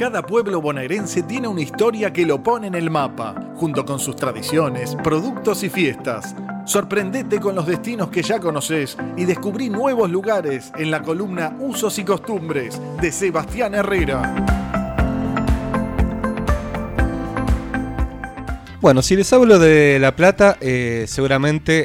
[0.00, 4.16] Cada pueblo bonaerense tiene una historia que lo pone en el mapa, junto con sus
[4.16, 6.34] tradiciones, productos y fiestas.
[6.64, 11.98] Sorprendete con los destinos que ya conoces y descubrí nuevos lugares en la columna Usos
[11.98, 14.46] y Costumbres de Sebastián Herrera.
[18.80, 21.84] Bueno, si les hablo de La Plata, eh, seguramente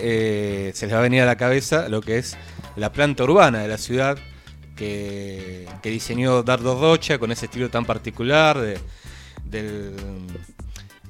[0.70, 2.38] eh, se les va a venir a la cabeza lo que es
[2.77, 4.18] la planta urbana de la ciudad,
[4.76, 8.80] que, diseñó Dardo Rocha con ese estilo tan particular de,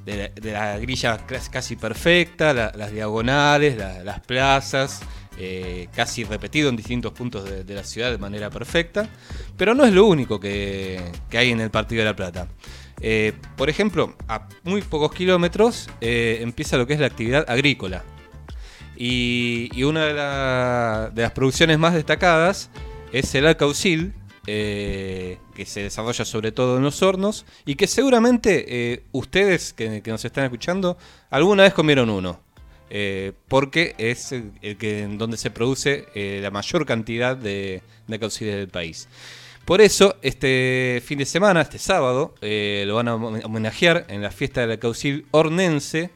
[0.04, 5.02] la, grilla casi perfecta, las diagonales, las plazas,
[5.38, 9.06] eh, casi repetido en distintos puntos de, la ciudad de manera perfecta,
[9.58, 12.48] pero no es lo único que, hay en el Partido de la Plata.
[13.02, 18.02] Eh, por ejemplo, a muy pocos kilómetros eh, empieza lo que es la actividad agrícola.
[18.96, 22.70] Y, una de, las producciones más destacadas
[23.18, 24.12] es el alcaucil,
[24.46, 30.02] eh, que se desarrolla sobre todo en los hornos y que seguramente eh, ustedes que,
[30.06, 30.98] nos están escuchando
[31.30, 32.40] alguna vez comieron uno.
[32.88, 36.06] Eh, porque es el que, en donde se produce
[36.40, 39.08] la mayor cantidad de, de del país.
[39.64, 44.60] Por eso, este fin de semana, este sábado, lo van a homenajear en la fiesta
[44.60, 46.10] del alcaucil hornense,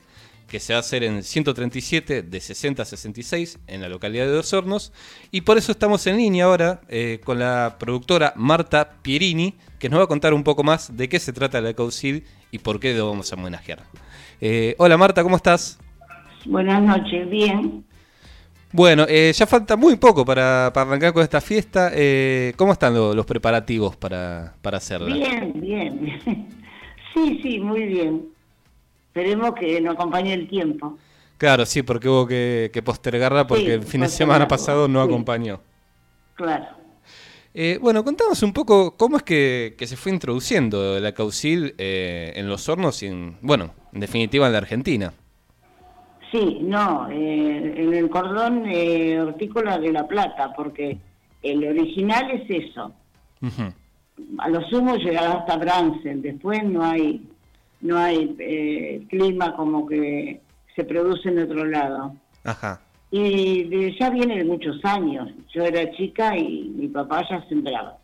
[0.51, 4.33] que se va a hacer en 137 de 60 a 66 en la localidad de
[4.33, 4.93] Dos Hornos.
[5.31, 10.01] Y por eso estamos en línea ahora eh, con la productora Marta Pierini, que nos
[10.01, 12.93] va a contar un poco más de qué se trata la Caucil y por qué
[12.95, 13.79] lo vamos a homenajear.
[14.41, 15.79] Eh, hola Marta, ¿cómo estás?
[16.45, 17.85] Buenas noches, bien.
[18.73, 21.93] Bueno, eh, ya falta muy poco para, arrancar con esta fiesta.
[22.57, 25.15] ¿Cómo están los preparativos para, para hacerla?
[25.15, 26.57] Bien, bien.
[27.13, 28.30] Sí, sí, muy bien.
[29.21, 30.97] Esperemos que nos acompañe el tiempo.
[31.37, 35.61] Claro, sí, porque hubo que, postergarla porque el fin de semana pasado no acompañó.
[36.37, 36.65] Claro.
[37.53, 42.49] Eh, bueno, contanos un poco cómo es que, se fue introduciendo la caucil eh, en
[42.49, 45.13] los hornos y, en, bueno, en definitiva en la Argentina.
[46.33, 48.65] Sí, no, eh, en el cordón
[49.21, 50.97] hortícola de La Plata, porque
[51.43, 52.95] el original es eso.
[54.39, 57.30] A lo sumo llegará hasta Bransen, después no hay
[57.81, 60.41] no hay eh, clima como que
[60.77, 62.15] se produce en otro lado.
[62.45, 62.81] Ajá.
[63.11, 65.31] Y ya viene de muchos años.
[65.53, 67.99] Yo era chica y mi papá ya sembraba.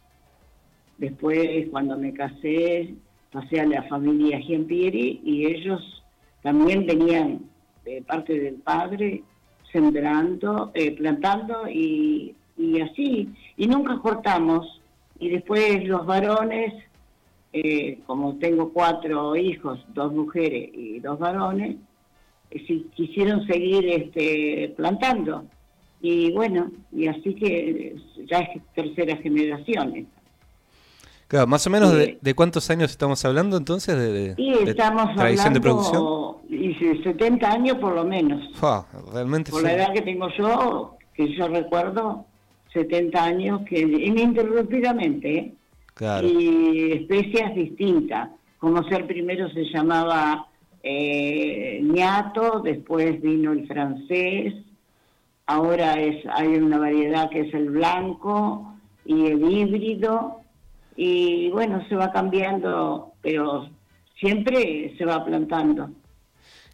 [0.98, 2.94] Después, cuando me casé,
[3.30, 6.02] pasé a la familia Giampieri y ellos
[6.42, 7.42] también venían
[7.84, 9.22] de parte del padre
[9.70, 13.28] sembrando, eh, plantando y, y así.
[13.56, 14.80] Y nunca cortamos.
[15.18, 16.74] Y después los varones
[17.58, 21.76] eh, como tengo cuatro hijos, dos mujeres y dos varones,
[22.50, 25.44] eh, si quisieron seguir este, plantando.
[26.02, 27.96] Y bueno, y así que
[28.26, 30.06] ya es tercera generación.
[31.28, 34.34] Claro, más o menos de, cuántos años estamos hablando entonces de,
[34.66, 36.36] estamos tradición de producción.
[36.50, 38.50] Y 70 años por lo menos.
[39.14, 42.26] realmente por la edad que tengo yo, que yo recuerdo,
[42.74, 45.54] 70 años que ininterrumpidamente, ¿eh?
[46.00, 48.30] Y especias distintas.
[48.58, 50.46] Como ser primero se llamaba
[50.82, 54.54] eh, ñato, después vino el francés,
[55.46, 58.74] ahora es hay una variedad que es el blanco
[59.04, 60.40] y el híbrido,
[60.96, 63.68] y bueno, se va cambiando, pero
[64.18, 65.90] siempre se va plantando.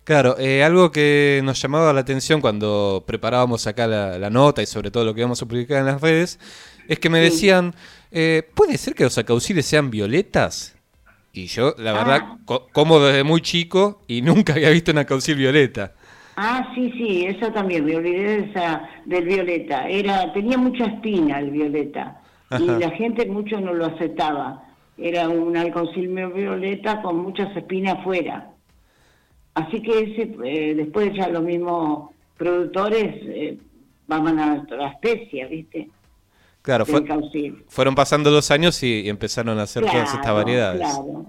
[0.04, 4.90] Claro, eh, algo que nos llamaba la atención cuando preparábamos acá la, nota y sobre
[4.90, 6.40] todo lo que vamos a publicar en las redes,
[6.88, 7.74] es que me decían,
[8.10, 10.76] eh, ¿puede ser que los acauciles sean violetas?
[11.32, 12.58] Y yo, la verdad, ah.
[12.72, 15.92] como desde muy chico y nunca había visto una acaucil violeta.
[16.36, 19.88] Ah, sí, sí, eso también, me olvidé de esa, del violeta.
[19.88, 22.20] Era, tenía mucha espina el violeta
[22.58, 24.64] y la gente mucho no lo aceptaba.
[24.98, 28.51] Era un alcaucil violeta con muchas espinas afuera.
[29.54, 33.58] Así que ese, eh, después ya los mismos productores eh,
[34.06, 35.88] van a otra especie, ¿viste?
[36.62, 36.86] Claro,
[37.66, 40.80] fueron pasando los años y, empezaron a hacer todas estas variedades.
[40.80, 41.26] Claro.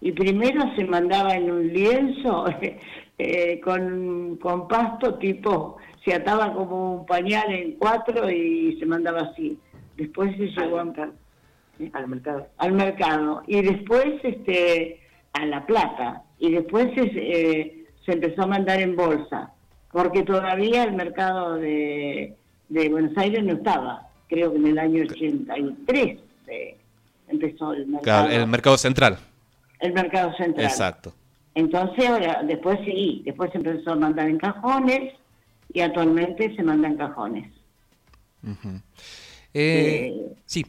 [0.00, 2.46] Y primero se mandaba en un lienzo
[3.18, 9.30] eh, con, con pasto tipo, se ataba como un pañal en cuatro y se mandaba
[9.30, 9.58] así.
[9.96, 10.86] Después se llevó al
[12.08, 12.48] mercado.
[12.58, 13.42] Al mercado.
[13.46, 15.00] Y después este
[15.32, 16.22] a La Plata.
[16.38, 19.52] Y después eh, se empezó a mandar en bolsa.
[19.90, 22.34] Porque todavía el mercado de,
[22.68, 26.76] de Buenos Aires no estaba creo que en el año 83 eh,
[27.28, 28.26] empezó el mercado.
[28.26, 29.18] Claro, el mercado central.
[29.80, 30.66] El mercado central.
[30.66, 31.14] Exacto.
[31.54, 35.14] Entonces, ahora, después sí, después se empezó a mandar en cajones
[35.72, 37.52] y actualmente se manda en cajones.
[39.54, 40.64] Eh, sí.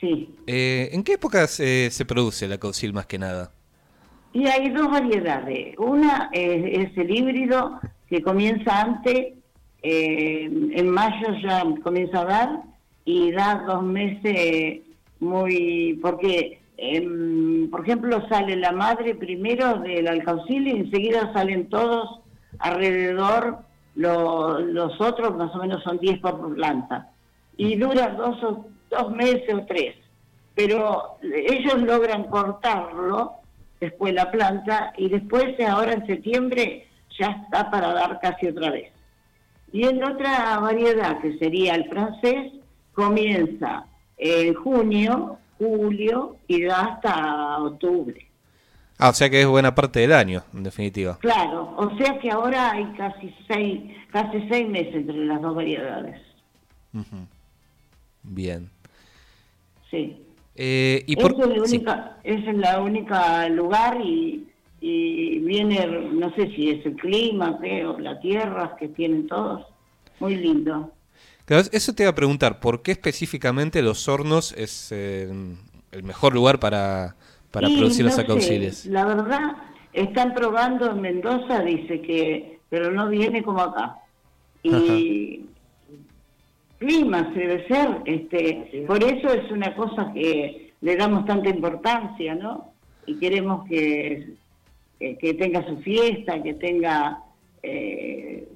[0.00, 0.34] Sí.
[0.46, 3.52] Eh, ¿En qué épocas se produce la caucil más que nada?
[4.32, 5.74] Y hay dos variedades.
[5.78, 9.34] Una es, el híbrido que comienza antes,
[9.82, 12.62] eh, en mayo ya comienza a dar
[13.04, 14.80] y da dos meses
[15.20, 15.98] muy...
[16.02, 22.20] porque, em, por ejemplo, sale la madre primero del alcaucil y enseguida salen todos
[22.58, 23.58] alrededor,
[23.94, 27.10] los otros más o menos son 10 por planta.
[27.56, 28.38] Y dura dos,
[28.90, 29.96] dos meses o tres.
[30.54, 33.38] Pero ellos logran cortarlo
[33.80, 36.86] después la planta y después ahora en septiembre
[37.18, 38.92] ya está para dar casi otra vez.
[39.72, 42.52] Y en otra variedad que sería el francés,
[42.92, 43.84] comienza
[44.16, 48.26] en junio, julio y da hasta octubre.
[48.98, 51.18] Ah, o sea que es buena parte del año, en definitiva.
[51.20, 53.80] Claro, o sea que ahora hay casi seis,
[54.10, 56.20] casi seis meses entre las dos variedades.
[58.24, 58.68] Bien.
[59.90, 60.24] Sí.
[60.60, 61.36] Eh, y por...
[62.24, 64.44] es, el la única lugar y,
[64.80, 69.64] viene, no sé si es el clima, o la tierra que tienen todos.
[70.18, 70.92] Muy lindo.
[71.46, 75.32] eso te iba a preguntar, ¿por qué específicamente los hornos es eh,
[75.92, 77.14] el mejor lugar para,
[77.52, 78.84] para producir los acauciles?
[78.86, 79.56] La verdad,
[79.92, 83.98] están probando en Mendoza, dice que, pero no viene como acá.
[84.64, 85.44] Y
[86.78, 92.72] clima debe ser, este, por eso es una cosa que le damos tanta importancia, ¿no?
[93.06, 94.34] Y queremos que,
[94.98, 97.22] que, tenga su fiesta, que tenga,
[97.62, 98.48] eh,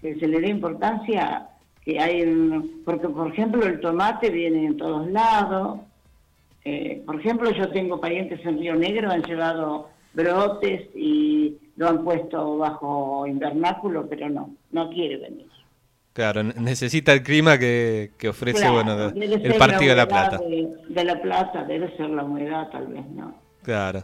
[0.00, 1.48] que se le dé importancia,
[1.84, 2.24] que hay,
[2.84, 5.80] porque por ejemplo el tomate viene en todos lados,
[6.64, 12.04] eh, por ejemplo yo tengo parientes en Río Negro, han llevado brotes y lo han
[12.04, 15.46] puesto bajo invernáculo, pero no, no quiere venir.
[16.16, 20.38] Claro, necesita el clima que, ofrece bueno, el partido de La Plata.
[20.38, 23.38] De, La Plata debe ser la humedad, tal vez, ¿no?
[23.62, 24.02] Claro.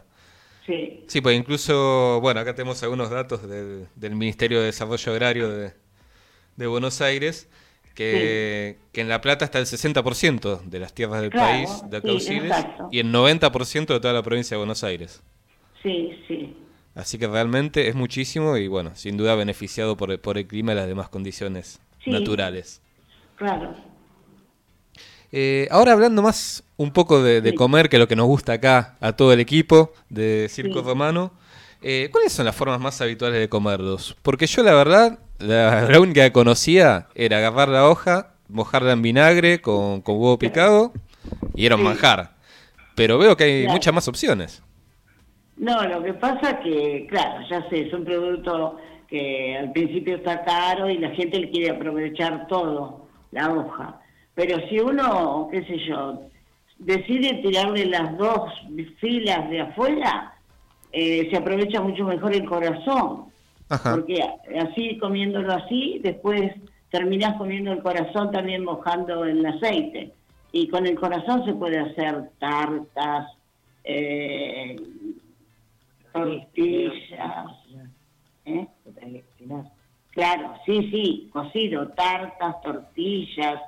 [0.63, 1.05] Sí.
[1.07, 5.49] Sí, pues incluso, bueno, acá tenemos algunos datos del, Ministerio de Desarrollo Agrario
[6.55, 7.49] de, Buenos Aires,
[7.95, 12.55] que, en La Plata está el 60% de las tierras del país de Acauciles
[12.91, 15.23] y el 90% de toda la provincia de Buenos Aires.
[15.81, 16.55] Sí, sí.
[16.93, 20.75] Así que realmente es muchísimo y bueno, sin duda beneficiado por, por el clima y
[20.75, 22.81] las demás condiciones naturales.
[23.35, 23.75] Claro.
[25.31, 28.97] Eh, ahora hablando más un poco de, comer, que es lo que nos gusta acá
[28.99, 31.31] a todo el equipo de Circo Romano,
[31.81, 34.15] eh, ¿cuáles son las formas más habituales de comerlos?
[34.21, 39.59] Porque yo la verdad, la, única que conocía era agarrar la hoja, mojarla en vinagre
[39.59, 40.93] con, huevo picado
[41.55, 42.33] y era un manjar.
[42.95, 44.61] Pero veo que hay muchas más opciones.
[45.57, 48.77] No, lo que pasa que, claro, ya sé, es un producto
[49.13, 54.01] que al principio está caro y la gente le quiere aprovechar todo, la hoja.
[54.33, 56.23] Pero si uno, qué sé yo,
[56.79, 58.51] decide tirarle las dos
[58.97, 60.33] filas de afuera,
[60.91, 63.25] eh, se aprovecha mucho mejor el corazón.
[63.67, 64.19] Porque
[64.59, 66.51] así, comiéndolo así, después
[66.89, 70.11] terminas comiendo el corazón también mojando en el aceite.
[70.51, 73.27] Y con el corazón se puede hacer tartas,
[73.83, 74.75] eh,
[76.11, 77.51] tortillas,
[78.45, 78.67] ¿Eh?
[80.11, 83.59] Claro, sí, sí, cocido, tartas, tortillas,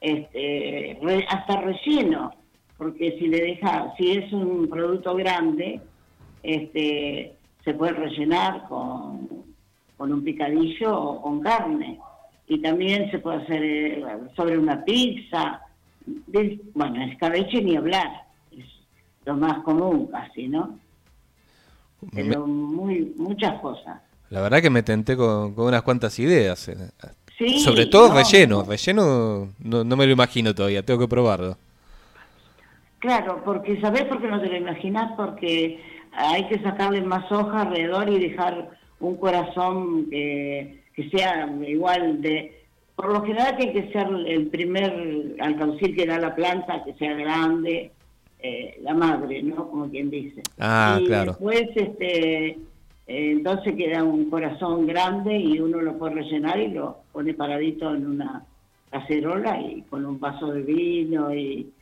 [0.00, 0.98] este,
[1.28, 2.32] hasta relleno,
[2.78, 5.80] porque si le deja, si es un producto grande,
[6.42, 9.28] este, se puede rellenar con,
[9.98, 11.98] con un picadillo o con carne.
[12.48, 15.60] Y también se puede hacer eh, sobre una pizza.
[16.74, 18.64] bueno, escabeche ni hablar, es
[19.26, 20.78] lo más común casi, ¿no?
[22.14, 24.00] Pero muy, muchas cosas.
[24.30, 26.68] La verdad que me tenté con, unas cuantas ideas.
[26.68, 26.76] Eh.
[27.58, 28.62] Sobre todo relleno.
[28.62, 31.56] Relleno no, me lo imagino todavía, tengo que probarlo.
[33.00, 35.12] Claro, porque ¿sabés por qué no te lo imaginas?
[35.16, 35.80] Porque
[36.12, 38.70] hay que sacarle más hoja alrededor y dejar
[39.00, 42.56] un corazón que, sea igual de...
[42.94, 47.14] Por lo general tiene que ser el primer alcaucil que da la planta, que sea
[47.14, 47.90] grande,
[48.38, 49.70] eh, la madre, ¿no?
[49.70, 50.42] Como quien dice.
[50.58, 51.32] Ah, y claro.
[51.32, 52.58] Después, este
[53.12, 58.06] entonces queda un corazón grande y uno lo puede rellenar y lo pone paradito en
[58.06, 58.44] una
[58.88, 61.72] cacerola y con un vaso de vino y,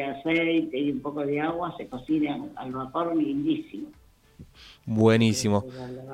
[0.00, 3.88] aceite y un poco de agua se cocina al vapor lindísimo.
[4.86, 5.64] Buenísimo.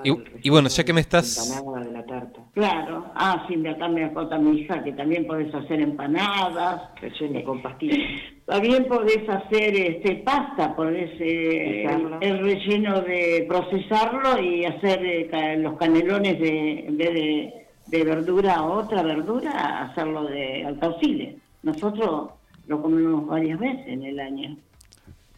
[0.02, 1.62] Y, bueno, ya que me estás...
[1.62, 2.40] De la tarta.
[2.54, 3.06] Claro.
[3.14, 6.90] Ah, sí, acá me acota mi hija que también podés hacer empanadas.
[7.00, 7.98] Relleno con pastillas.
[8.46, 11.86] También podés hacer este pasta, podés eh,
[12.20, 18.64] el, relleno de procesarlo y hacer eh, los canelones de, en vez de, de verdura
[18.64, 21.36] otra verdura, hacerlo de alcauciles.
[21.62, 22.30] Nosotros
[22.66, 24.56] lo comemos varias veces en el año.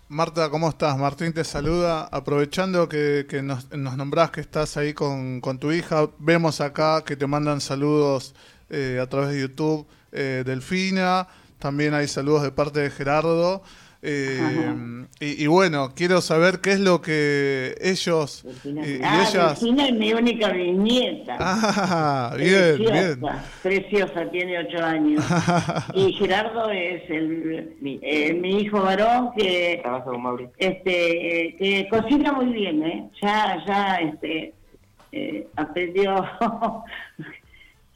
[0.08, 0.99] Marta, ¿cómo estás?
[0.99, 2.08] Martín te saluda.
[2.12, 7.26] Aprovechando que, nos, nos, nombrás que estás ahí con, tu hija, vemos acá que te
[7.26, 8.34] mandan saludos
[8.68, 11.26] eh, a través de YouTube eh, Delfina,
[11.58, 13.62] también hay saludos de parte de Gerardo.
[14.06, 19.62] Eh, y, bueno, quiero saber qué es lo que ellos y, ah, ellas...
[19.62, 21.37] es mi única nieta.
[21.40, 23.20] Ah, bien, bien.
[23.62, 25.25] Preciosa, tiene ocho años.
[25.94, 29.82] y Gerardo es el, mi, eh, mi hijo varón que
[30.58, 33.11] este que cocina muy bien, ¿eh?
[33.23, 34.52] Ya ya este
[35.12, 36.23] eh, aprendió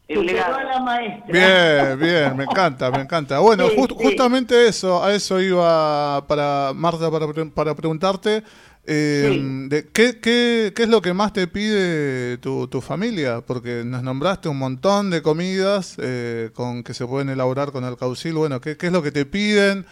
[0.08, 3.40] Bien, bien, me encanta, me encanta.
[3.40, 8.42] Bueno, justamente eso, a eso iba para Marta para, para preguntarte.
[8.90, 9.38] Eh,
[9.68, 13.42] de, ¿qué, qué, qué, es lo que más te pide tu, tu familia?
[13.46, 17.98] Porque nos nombraste un montón de comidas eh, con que se pueden elaborar con el
[17.98, 18.32] caucil.
[18.32, 19.84] Bueno, ¿qué, ¿qué, es lo que te piden?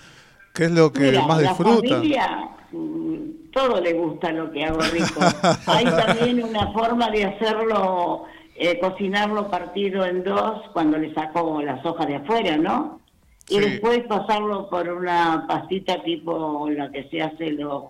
[0.54, 2.02] ¿Qué es lo que más disfrutan?
[2.72, 5.20] Mm, todo le gusta lo que hago rico.
[5.66, 8.24] Hay también una forma de hacerlo
[8.58, 13.00] eh, cocinarlo partido en dos cuando le saco las hojas de afuera, ¿no?
[13.48, 17.84] Y después pasarlo por una pastita tipo la que se hace los,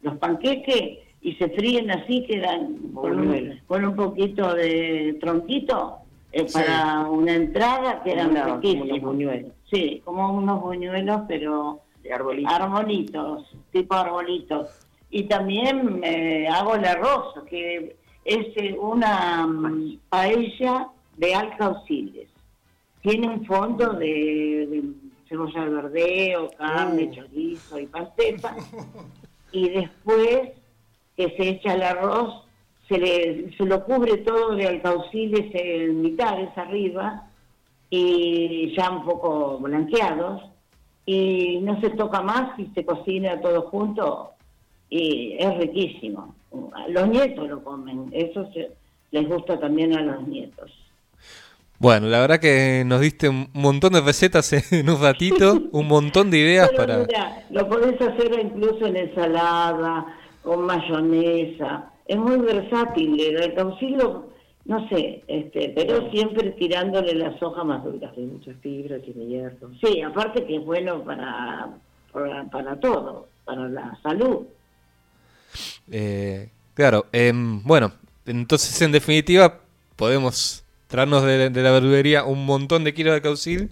[0.00, 5.98] los panqueques y se fríen así, quedan con un, con un poquito de tronquito
[6.32, 9.00] eh, para una entrada, quedan riquísimos.
[9.00, 9.52] buñuelos.
[9.70, 12.52] Sí, como unos buñuelos, pero de arbolitos.
[12.52, 14.68] arbolitos, tipo arbolitos.
[15.10, 22.28] Y también eh, hago el arroz, que es eh, una mm, paella de alcauciles.
[23.02, 24.82] Tiene un fondo de,
[25.28, 27.14] cebolla de verdeo, carne, oh.
[27.14, 28.56] chorizo y pasteta.
[29.52, 30.50] Y después
[31.16, 32.44] que se echa el arroz,
[32.88, 37.28] se, le, se lo cubre todo de alcauciles en mitades arriba
[37.88, 40.42] y ya un poco blanqueados
[41.06, 44.33] y no se toca más y se cocina todo junto
[44.94, 46.36] y es riquísimo.
[46.88, 48.48] Los nietos lo comen, eso
[49.10, 50.70] les gusta también a los nietos.
[51.80, 56.30] Bueno, la verdad que nos diste un montón de recetas en un ratito, un montón
[56.30, 57.04] de ideas para...
[57.50, 60.06] lo podés hacer incluso en ensalada,
[60.44, 64.28] con mayonesa, es muy versátil, el caucilo,
[64.64, 68.14] no sé, este, pero siempre tirándole las hojas más duras.
[68.14, 69.70] Tiene mucha fibra, tiene hierro.
[69.82, 71.70] Sí, aparte que es bueno para,
[72.12, 74.46] para, para todo, para la salud.
[75.90, 77.92] Eh, claro, em, bueno,
[78.26, 79.60] entonces en definitiva
[79.96, 83.70] podemos traernos de, la verdulería un montón de kilos de caucil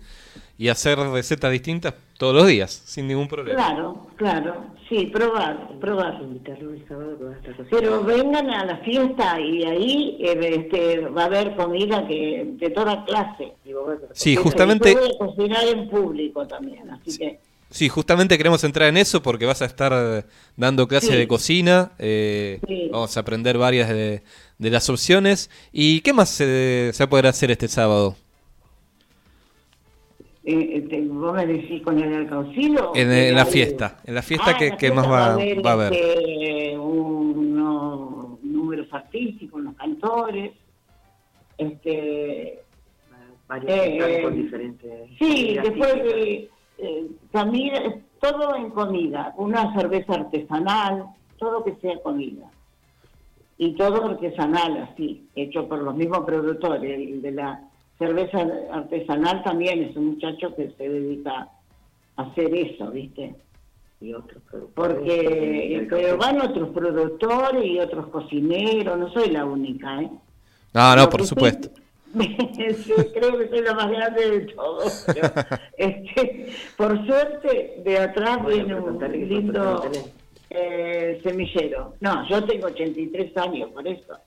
[0.58, 3.56] y hacer recetas distintas todos los días, sin ningún problema.
[3.56, 6.20] Claro, claro, sí, probar, probar.
[7.70, 12.70] Pero vengan a la fiesta y ahí eh, este, va a haber comida que de
[12.70, 13.54] toda clase.
[14.12, 14.96] Sí, justamente...
[15.18, 17.40] cocinar en público también, así que...
[17.72, 20.24] Sí, justamente queremos entrar en eso porque vas a estar eh,
[20.56, 21.92] dando clases de cocina.
[21.98, 22.60] Eh,
[22.92, 24.22] vamos a aprender varias de,
[24.58, 25.50] las opciones.
[25.72, 28.14] ¿Y qué más se, va a poder hacer este sábado?
[30.44, 32.92] Eh, este, ¿Vos me decís con el alcaucilo?
[32.94, 34.02] En, la fiesta.
[34.04, 35.64] En la fiesta, ah, que, más va, a haber?
[35.64, 35.94] Va a haber?
[35.94, 40.52] Este, unos números artísticos, unos cantores.
[41.56, 42.58] Este,
[43.48, 44.90] varios eh, diferentes.
[45.18, 45.94] Sí, después
[46.82, 51.06] eh, también todo en comida, una cerveza artesanal,
[51.38, 52.50] todo que sea comida.
[53.58, 56.98] Y todo artesanal, así, hecho por los mismos productores.
[56.98, 57.62] El de la
[57.98, 61.48] cerveza artesanal también es un muchacho que se dedica
[62.16, 63.34] a hacer eso, ¿viste?
[64.00, 64.96] Y otros productores.
[64.96, 70.10] Porque pero van otros productores y otros cocineros, no soy la única, ¿eh?
[70.74, 71.70] No, no, por supuesto.
[73.14, 75.06] creo que soy la más grande de todos.
[75.78, 79.90] este, por suerte, de atrás viene un lindo
[80.50, 81.94] eh, semillero.
[82.00, 84.18] No, yo tengo 83 años, por eso.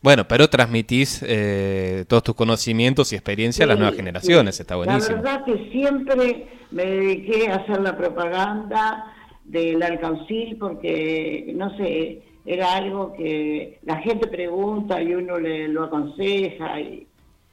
[0.00, 5.16] Bueno, pero transmitís eh, todos tus conocimientos y experiencia a las nuevas generaciones, está buenísimo.
[5.16, 9.12] La verdad que siempre me dediqué a hacer la propaganda
[9.44, 15.84] del alcaucil porque, no sé, era algo que la gente pregunta y uno le lo
[15.84, 17.06] aconseja y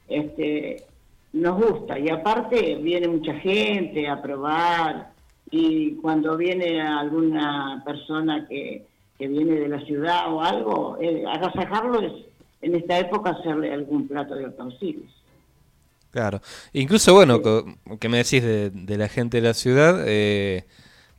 [0.08, 0.84] este
[1.32, 1.98] nos gusta.
[1.98, 5.10] Y aparte viene mucha gente a probar
[5.50, 8.84] y cuando viene alguna persona que,
[9.18, 12.12] que viene de la ciudad o algo, eh, agasajarlo es
[12.62, 15.12] en esta época hacerle algún plato de utensilios.
[16.10, 16.40] Claro,
[16.72, 17.42] incluso bueno,
[18.00, 20.64] que me decís de, de la gente de la ciudad, eh,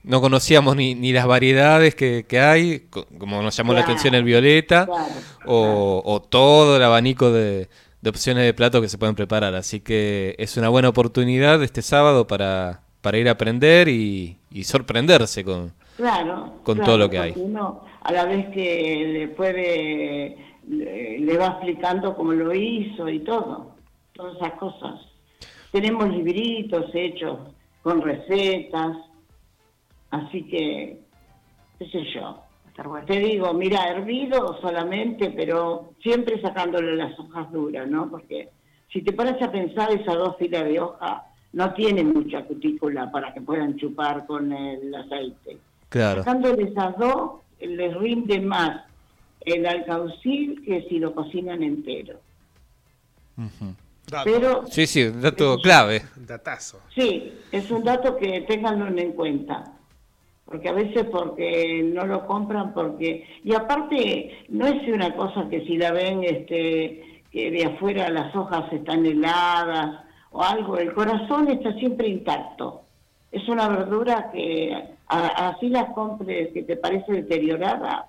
[0.07, 2.87] no conocíamos ni, ni las variedades que, hay,
[3.19, 4.87] como nos llamó la atención el violeta,
[5.45, 7.67] o, todo el abanico de,
[8.07, 9.53] opciones de plato que se pueden preparar.
[9.53, 14.63] Así que es una buena oportunidad este sábado para, para ir a aprender y, y
[14.63, 16.53] sorprenderse con, Claro.
[16.63, 17.33] con todo lo que hay.
[17.35, 20.37] Uno, a la vez que le puede,
[20.69, 23.73] le, le va explicando cómo lo hizo y todo,
[24.13, 25.01] todas esas cosas.
[25.73, 27.39] Tenemos libritos hechos
[27.83, 28.95] con recetas,
[30.11, 30.99] así que,
[31.79, 32.41] qué sé yo.
[32.83, 33.05] Bueno.
[33.07, 38.07] Te digo, mira, hervido solamente, pero siempre sacándole las hojas duras, ¿no?
[38.07, 38.49] Porque
[38.93, 41.23] si te pones a pensar, esas dos filas de hoja
[41.53, 45.57] no tienen mucha cutícula para que puedan chupar con el aceite.
[45.89, 46.19] Claro.
[46.23, 48.83] Sacándole esas dos, les rinde más
[49.41, 52.19] el alcaucil que si lo cocinan entero.
[54.23, 56.03] Pero Sí, sí, un dato clave.
[56.15, 56.79] datazo.
[56.93, 59.63] Sí, es un dato que tenganlo en cuenta.
[60.47, 63.25] Porque a veces porque no lo compran porque...
[63.43, 68.33] Y aparte, no es una cosa que si la ven este, que de afuera las
[68.33, 72.83] hojas están heladas o algo, el corazón está siempre intacto.
[73.29, 74.73] Es una verdura que
[75.07, 78.05] a- así las compres que te parece deteriorada,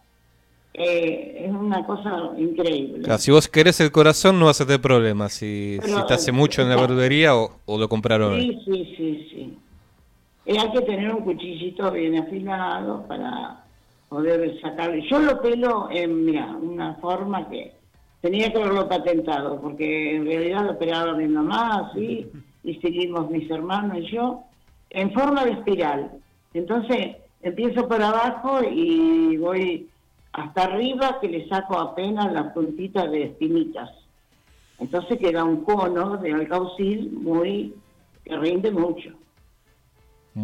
[0.74, 3.02] eh, es una cosa increíble.
[3.02, 6.14] Claro, si vos querés el corazón no vas a tener problemas si, Pero, si te
[6.14, 6.92] hace mucho en la exacto.
[6.94, 8.40] verdulería o, o lo compraron.
[8.40, 9.58] Sí, sí, sí, sí.
[10.48, 13.64] Hay que tener un cuchillito bien afilado para
[14.08, 14.96] poder sacarlo.
[15.04, 17.74] Yo lo pelo en, mira, una forma que
[18.22, 22.26] tenía que haberlo patentado, porque en realidad lo operaba mi mamá, así,
[22.64, 24.44] y seguimos mis hermanos y yo,
[24.88, 26.12] en forma de espiral.
[26.54, 29.86] Entonces, empiezo por abajo y voy
[30.32, 33.90] hasta arriba que le saco apenas la puntita de espinitas.
[34.78, 37.74] Entonces queda un cono de alcaucil muy
[38.24, 39.17] que rinde mucho.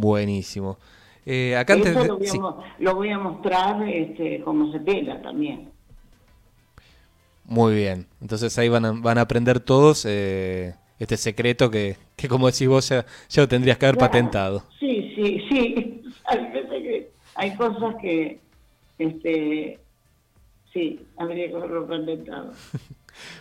[0.00, 0.76] Buenísimo.
[1.24, 2.38] Eh, acá antes de- lo voy, a, sí.
[2.38, 5.70] mo- lo voy a mostrar este, cómo se pela también.
[7.44, 8.06] Muy bien.
[8.20, 12.66] Entonces ahí van a, van a aprender todos eh, este secreto que, que como decís
[12.68, 14.10] vos ya, ya lo tendrías que haber Claro.
[14.10, 14.64] patentado.
[14.80, 16.02] Sí, sí, sí.
[17.36, 18.40] Hay cosas que,
[18.98, 19.78] este,
[20.72, 22.52] sí, habría que haberlo patentado.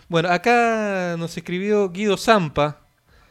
[0.08, 2.83] Bueno, acá nos escribió Guido Zampa.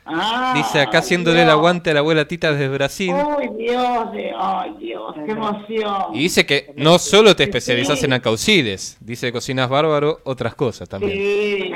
[0.06, 1.58] Ah, Dice acá haciéndole el Dios.
[1.58, 3.14] aguante a la abuela Tita desde Brasil.
[3.14, 4.12] ¡Ay, Dios!
[4.12, 5.16] de- ¡Ay, Dios!
[5.26, 6.06] ¡Qué emoción!
[6.14, 10.90] Y dice que no solo te especializas en alcauciles, dice que cocinas bárbaro, otras cosas
[10.90, 11.12] también.
[11.14, 11.72] Sí.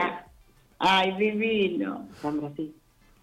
[0.80, 2.06] ¡Ay, divino!
[2.16, 2.76] Está en Brasil.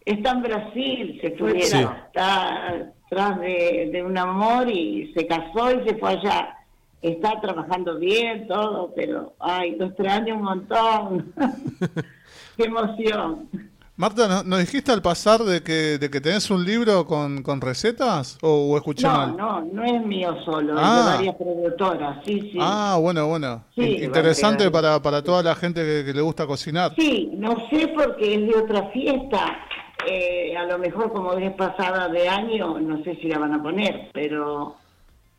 [0.06, 1.78] Está en Brasil, se fue, Sí.
[1.78, 2.68] está
[3.06, 6.56] atrás de, de un amor y se casó y se fue allá.
[7.02, 11.32] Está trabajando bien, todo, pero, ay, lo extraño un montón.
[12.56, 13.48] ¡Qué emoción!
[13.96, 17.61] Marta, ¿no- ¿nos dijiste al pasar de que, de que tenés un libro con, con
[17.61, 18.38] recetas?
[18.42, 19.37] ¿O, o escuché No, mal?
[19.37, 20.98] no, no es mío solo, Ah.
[20.98, 22.59] es de varias productoras, sí, sí.
[22.61, 23.64] Ah, bueno, bueno.
[23.76, 23.83] Sí.
[23.83, 26.92] In- Interesante para, para toda la gente que, que le gusta cocinar.
[26.98, 29.59] Sí, no sé porque es de otra fiesta.
[30.07, 33.62] eh, a lo mejor como es pasada de año, no sé si la van a
[33.62, 34.74] poner, pero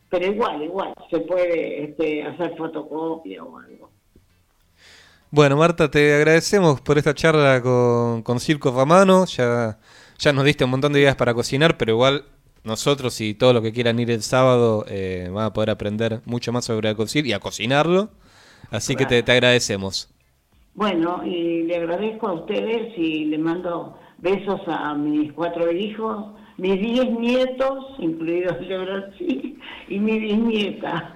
[0.08, 3.90] pero igual, igual, se puede este, hacer fotocopia o algo.
[5.36, 9.26] Bueno, Marta, te agradecemos por esta charla con, con Circo Romano.
[9.26, 9.76] Ya,
[10.18, 12.24] ya nos diste un montón de ideas para cocinar, pero igual
[12.64, 16.54] nosotros y todos los que quieran ir el sábado eh, van a poder aprender mucho
[16.54, 18.08] más sobre alcaucil y a cocinarlo.
[18.70, 20.08] Así que te, te agradecemos.
[20.74, 26.80] Bueno, y le agradezco a ustedes y le mando besos a mis cuatro hijos, mis
[26.80, 31.15] diez nietos, incluidos el de Brasil, y mi bisnieta.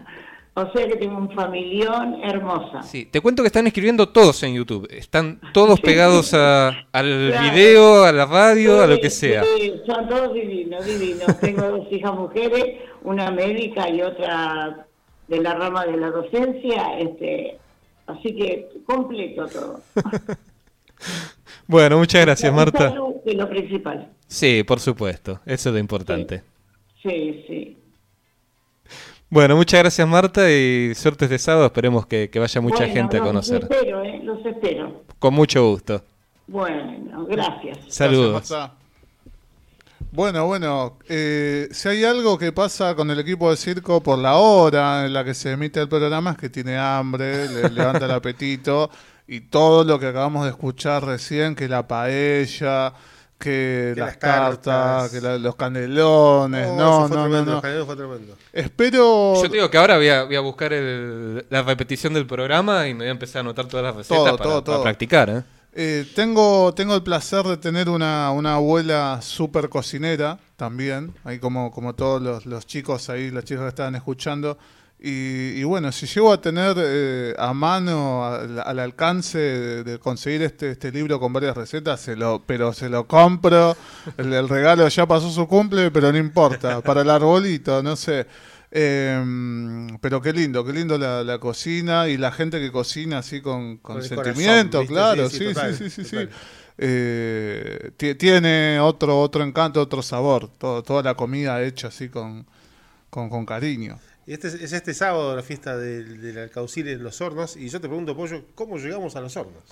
[0.54, 2.82] O sea que tengo un familión hermosa.
[2.82, 4.86] Sí, te cuento que están escribiendo todos en YouTube.
[4.90, 7.50] Están todos pegados a- al Claro.
[7.54, 9.44] video, a la radio, a lo que sea.
[9.56, 11.26] sí, son todos divinos, divinos.
[11.40, 12.64] Tengo dos hijas mujeres,
[13.02, 14.86] una médica y otra
[15.28, 17.56] de la rama de la docencia, este,
[18.08, 19.80] así que completo todo.
[21.66, 22.90] Bueno, muchas gracias, Marta.
[22.90, 24.08] Salud, que lo principal.
[24.26, 25.40] Sí, por supuesto.
[25.46, 26.42] Eso es lo importante.
[27.02, 27.76] Sí, sí.
[29.30, 31.66] Bueno, muchas gracias, Marta, y suertes de sábado.
[31.66, 33.62] Esperemos que, que vaya mucha Bueno, gente a los conocer.
[33.62, 34.20] espero, ¿eh?
[34.24, 35.04] Los espero.
[35.20, 36.02] Con mucho gusto.
[36.48, 37.78] Bueno, gracias.
[37.88, 38.32] Saludos.
[38.32, 38.74] Gracias, Marta.
[40.12, 44.34] Bueno, bueno, eh, si hay algo que pasa con el equipo de circo por la
[44.36, 48.10] hora en la que se emite el programa es que tiene hambre, le levanta el
[48.10, 48.90] apetito
[49.28, 52.92] y todo lo que acabamos de escuchar recién, que la paella,
[53.40, 55.10] que, Que las las cartas, cartas.
[55.10, 57.56] que la- los canelones, Oh, no, eso fue no, no, tremendo, no.
[57.56, 58.36] el jaleo fue tremendo.
[58.52, 62.26] Espero Yo te digo que ahora voy a, voy a buscar el- la repetición del
[62.26, 64.76] programa y me voy a empezar a anotar todas las recetas Todo, para, todo, para
[64.76, 64.82] todo.
[64.84, 65.30] practicar.
[65.30, 65.42] ¿eh?
[65.72, 71.70] Eh, tengo, tengo el placer de tener una, una abuela súper cocinera también, ahí como,
[71.70, 74.58] como todos los, los chicos ahí, las chicas que estaban escuchando,
[75.02, 79.98] Y, y bueno, si llego a tener eh, a mano, al, al alcance de, de
[79.98, 83.76] conseguir este, este libro con varias recetas, se lo, pero se lo compro.
[84.18, 86.82] El, el regalo ya pasó su cumple, pero no importa.
[86.82, 88.26] Para el arbolito, no sé.
[88.72, 93.40] Eh, pero qué lindo, qué lindo la, la cocina y la gente que cocina así
[93.40, 96.10] con, con Con el sentimiento, claro, Sí, sí, sí, sí, total, sí, sí, sí.
[96.10, 96.30] total.
[96.82, 102.46] Eh, ti- tiene otro, otro encanto, otro sabor, todo, toda la comida hecha así con,
[103.10, 103.98] con, con cariño.
[104.30, 107.56] Y este es, es este sábado la fiesta del, del alcaucil en los hornos.
[107.56, 109.64] Y yo te pregunto, Pollo, ¿cómo llegamos a los hornos?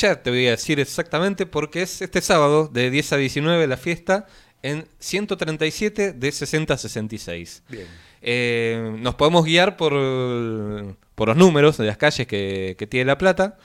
[0.00, 3.76] Ya te voy a decir exactamente porque es este sábado de 10 a 19 la
[3.76, 4.26] fiesta
[4.62, 7.62] en 137 de 60 a 66.
[7.68, 7.86] Bien.
[8.22, 9.92] Eh, nos podemos guiar por,
[11.14, 13.58] por los números de las calles que, que tiene La Plata.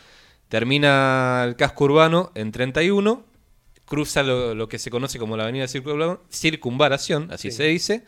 [0.50, 3.24] Termina el casco urbano en 31,
[3.86, 7.58] cruza lo, lo que se conoce como la avenida Circunvalación, Circunvalación, así Sí.
[7.58, 8.04] se dice,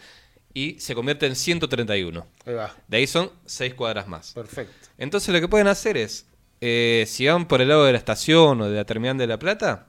[0.53, 2.25] y se convierte en 131.
[2.45, 2.75] Ahí va.
[2.87, 4.33] De ahí son 6 cuadras más.
[4.33, 4.73] Perfecto.
[4.97, 6.27] Entonces lo que pueden hacer es,
[6.61, 9.39] eh, si van por el lado de la estación o de la terminal de La
[9.39, 9.87] Plata,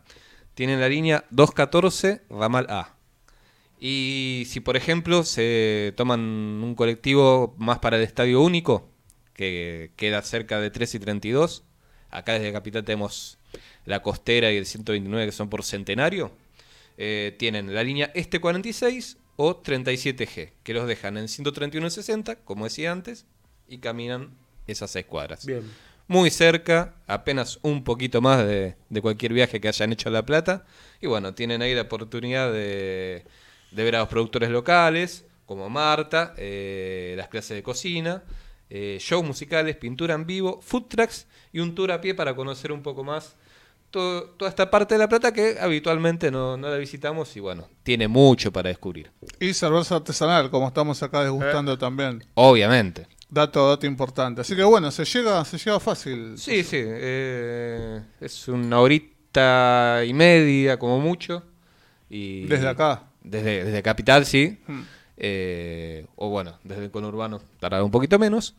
[0.55, 2.95] tienen la línea 214 ramal A.
[3.79, 8.89] Y si por ejemplo se toman un colectivo más para el Estadio Único,
[9.35, 11.65] que queda cerca de 3 y 32,
[12.11, 13.39] acá desde Capital tenemos
[13.85, 16.33] la costera y el 129 que son por centenario,
[16.97, 22.37] eh, tienen la línea Este 46 o 37G, que los dejan en 131 y 60,
[22.45, 23.27] como decía antes,
[23.69, 24.31] y caminan
[24.67, 25.45] esas 6 cuadras.
[25.47, 25.63] Bien.
[26.07, 30.27] Muy cerca, apenas un poquito más de, de cualquier viaje que hayan hecho a La
[30.27, 30.67] Plata.
[31.01, 33.25] Y bueno, tienen ahí la oportunidad de,
[33.71, 38.23] de ver a los productores locales, como Marta, eh, las clases de cocina,
[38.71, 42.73] eh, shows musicales, pintura en vivo, food trucks y un tour a pie para conocer
[42.73, 43.37] un poco más
[43.95, 47.69] todo- toda esta parte de La Plata que habitualmente no, no la visitamos y bueno,
[47.85, 49.13] tiene mucho para descubrir.
[49.39, 52.25] Y cerveza artesanal, como estamos acá degustando también.
[52.35, 53.07] Obviamente.
[53.31, 54.41] Dato, dato importante.
[54.41, 56.35] Así que bueno, se llega, se llega fácil.
[56.37, 56.77] Sí, sí.
[56.81, 61.45] eh, es una horita y media, como mucho.
[62.11, 63.05] Y Desde acá.
[63.23, 64.59] Desde, desde Capital, sí.
[64.67, 64.83] Hmm.
[65.17, 68.57] Eh, o bueno, desde el conurbano tardará un poquito menos.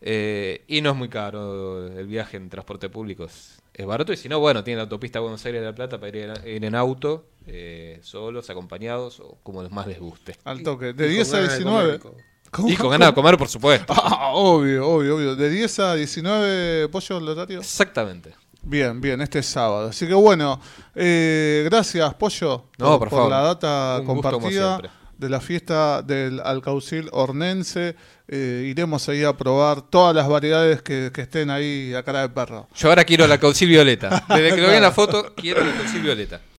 [0.00, 3.24] Eh, y no es muy caro el viaje en transporte público.
[3.24, 4.12] Es, es barato.
[4.12, 6.48] Y si no, bueno, tiene la autopista Buenos Aires de La Plata para ir, en-
[6.48, 10.36] ir en auto, eh, solos, acompañados o como más les guste.
[10.44, 10.92] Al toque.
[10.92, 11.98] De Y 10 con a ganas de 19.
[11.98, 12.68] comer, ¿Cómo?
[12.68, 13.94] Y con ganas de comer, por supuesto.
[13.96, 15.36] Ah, obvio, obvio, obvio.
[15.36, 17.60] De 10 a 19 pollo el horario.
[17.60, 18.34] Exactamente.
[18.64, 19.88] Bien, bien, este sábado.
[19.88, 20.60] Así que bueno,
[20.94, 23.28] eh, gracias Pollo No, por favor.
[23.30, 24.90] la data Un gusto como compartida siempre.
[25.22, 27.94] De la fiesta del Alcaucil Hornense.
[28.28, 32.28] Eh, iremos ahí a probar todas las variedades que, que estén ahí a cara de
[32.28, 32.68] perro.
[32.74, 34.24] Yo ahora quiero la caucil violeta.
[34.28, 36.40] Desde que lo vi en la foto, quiero la caucil violeta.